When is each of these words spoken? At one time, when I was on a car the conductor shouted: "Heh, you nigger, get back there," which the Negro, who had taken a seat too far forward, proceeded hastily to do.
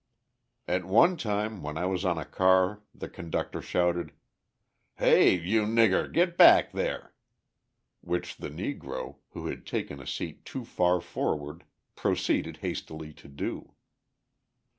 At 0.67 0.83
one 0.83 1.15
time, 1.15 1.61
when 1.61 1.77
I 1.77 1.85
was 1.85 2.03
on 2.05 2.17
a 2.17 2.25
car 2.25 2.81
the 2.91 3.07
conductor 3.07 3.61
shouted: 3.61 4.13
"Heh, 4.95 5.25
you 5.39 5.61
nigger, 5.67 6.11
get 6.11 6.39
back 6.39 6.71
there," 6.71 7.13
which 8.01 8.37
the 8.37 8.49
Negro, 8.49 9.17
who 9.33 9.45
had 9.45 9.63
taken 9.63 9.99
a 10.01 10.07
seat 10.07 10.43
too 10.43 10.65
far 10.65 11.01
forward, 11.01 11.65
proceeded 11.95 12.57
hastily 12.65 13.13
to 13.13 13.27
do. 13.27 13.75